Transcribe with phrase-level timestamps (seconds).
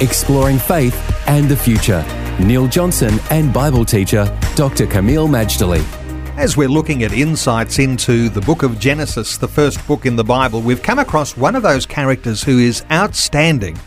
[0.00, 0.94] exploring faith
[1.28, 2.04] and the future.
[2.40, 4.86] Neil Johnson and Bible teacher Dr.
[4.86, 5.84] Kameel Majdali.
[6.36, 10.24] As we're looking at insights into the book of Genesis, the first book in the
[10.24, 13.78] Bible, we've come across one of those characters who is outstanding.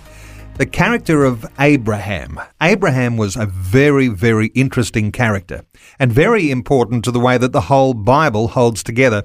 [0.57, 2.39] The character of Abraham.
[2.61, 5.63] Abraham was a very, very interesting character
[5.97, 9.23] and very important to the way that the whole Bible holds together.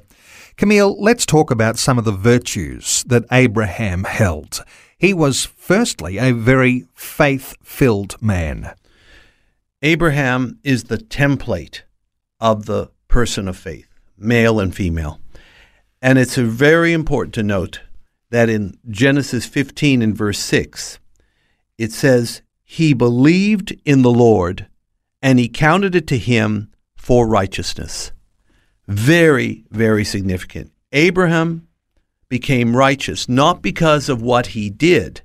[0.56, 4.64] Kameel, let's talk about some of the virtues that Abraham held.
[4.98, 8.74] He was firstly a very faith filled man.
[9.80, 11.82] Abraham is the template
[12.40, 15.20] of the person of faith, male and female.
[16.02, 17.80] And it's very important to note
[18.30, 20.98] that in Genesis 15 and verse 6,
[21.78, 24.66] it says, He believed in the Lord,
[25.22, 28.10] and he counted it to him for righteousness.
[28.88, 30.72] Very, very significant.
[30.92, 31.67] Abraham
[32.28, 35.22] became righteous, not because of what he did,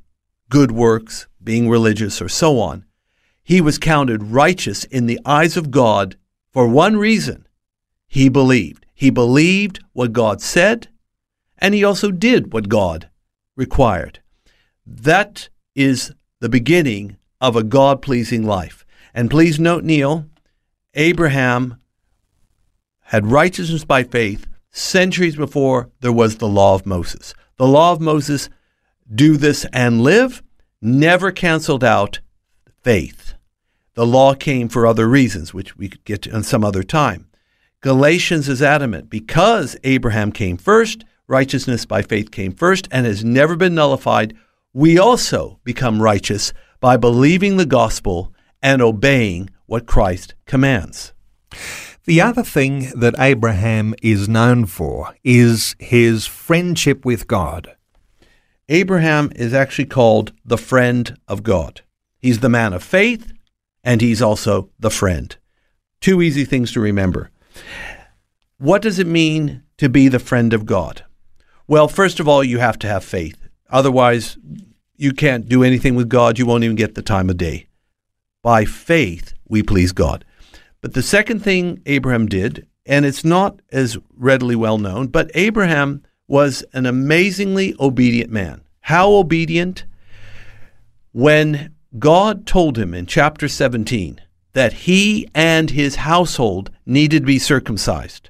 [0.50, 2.86] good works, being religious, or so on.
[3.44, 6.16] He was counted righteous in the eyes of God
[6.52, 7.48] for one reason
[8.08, 8.86] he believed.
[8.94, 10.88] He believed what God said,
[11.58, 13.10] and he also did what God
[13.56, 14.20] required.
[14.86, 18.86] That is the beginning of a God pleasing life.
[19.14, 20.28] And please note, Neil,
[20.94, 21.78] Abraham
[23.06, 27.34] had righteousness by faith centuries before there was the law of Moses.
[27.58, 28.50] The law of Moses,
[29.14, 30.44] do this and live,
[30.82, 32.20] never canceled out
[32.82, 33.36] faith.
[33.94, 37.28] The law came for other reasons, which we could get to in some other time.
[37.82, 43.56] Galatians is adamant because Abraham came first, righteousness by faith came first, and has never
[43.56, 44.36] been nullified.
[44.74, 51.14] We also become righteous by believing the gospel and obeying what Christ commands.
[52.06, 57.78] The other thing that Abraham is known for is his friendship with God.
[58.68, 61.82] Abraham is actually called the friend of God.
[62.20, 63.32] He's the man of faith,
[63.86, 65.36] and he's also the friend.
[66.02, 67.32] Two easy things to remember.
[68.58, 71.06] What does it mean to be the friend of God?
[71.68, 73.48] Well, first of all, you have to have faith.
[73.70, 74.38] Otherwise,
[74.98, 76.38] you can't do anything with God.
[76.38, 77.68] You won't even get the time of day.
[78.42, 80.26] By faith, we please God.
[80.84, 86.04] But the second thing Abraham did, and it's not as readily well known, but Abraham
[86.28, 88.64] was an amazingly obedient man.
[88.82, 89.86] How obedient?
[91.14, 94.20] When God told him in chapter 17
[94.52, 98.30] that he and his household needed to be circumcised.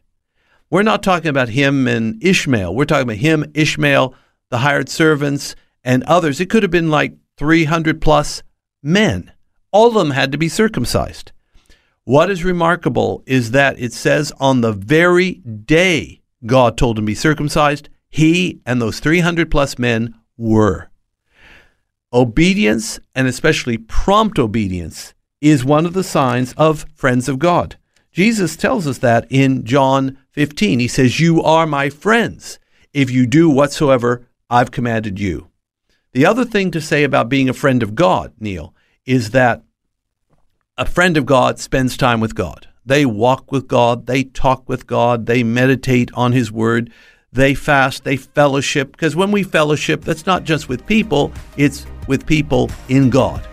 [0.70, 2.76] We're not talking about him and Ishmael.
[2.76, 4.14] We're talking about him, Ishmael,
[4.52, 6.40] the hired servants, and others.
[6.40, 8.44] It could have been like 300 plus
[8.84, 9.32] men.
[9.72, 11.32] All of them had to be circumcised.
[12.06, 17.12] What is remarkable is that it says on the very day God told him to
[17.12, 20.90] be circumcised, he and those 300 plus men were.
[22.12, 27.78] Obedience, and especially prompt obedience, is one of the signs of friends of God.
[28.12, 30.80] Jesus tells us that in John 15.
[30.80, 32.60] He says, You are my friends
[32.94, 35.50] if you do whatsoever I've commanded you.
[36.12, 38.76] The other thing to say about being a friend of God, Neil,
[39.06, 39.64] is that
[40.84, 42.68] a friend of God spends time with God.
[42.86, 46.92] They walk with God, they talk with God, they meditate on His Word,
[47.32, 48.92] they fast, they fellowship.
[48.92, 53.48] Because when we fellowship, that's not just with people, it's with people in God.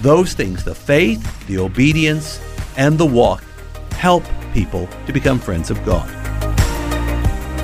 [0.00, 2.40] Those things, the faith, the obedience,
[2.78, 3.44] and the walk,
[3.90, 6.21] help people to become friends of God.